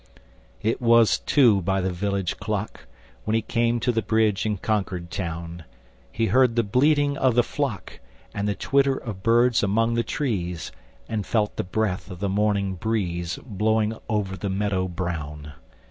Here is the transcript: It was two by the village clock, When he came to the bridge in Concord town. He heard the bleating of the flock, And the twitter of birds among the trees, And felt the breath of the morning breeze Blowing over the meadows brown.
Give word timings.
It 0.63 0.81
was 0.81 1.19
two 1.19 1.61
by 1.61 1.79
the 1.79 1.91
village 1.91 2.37
clock, 2.37 2.87
When 3.23 3.35
he 3.35 3.43
came 3.43 3.79
to 3.81 3.91
the 3.91 4.01
bridge 4.01 4.47
in 4.47 4.57
Concord 4.57 5.11
town. 5.11 5.63
He 6.11 6.25
heard 6.25 6.55
the 6.55 6.63
bleating 6.63 7.17
of 7.19 7.35
the 7.35 7.43
flock, 7.43 7.99
And 8.33 8.47
the 8.47 8.55
twitter 8.55 8.95
of 8.97 9.21
birds 9.21 9.61
among 9.61 9.93
the 9.93 10.01
trees, 10.03 10.71
And 11.07 11.23
felt 11.23 11.55
the 11.55 11.63
breath 11.63 12.09
of 12.09 12.19
the 12.19 12.29
morning 12.29 12.73
breeze 12.73 13.37
Blowing 13.45 13.95
over 14.09 14.35
the 14.35 14.49
meadows 14.49 14.89
brown. 14.89 15.53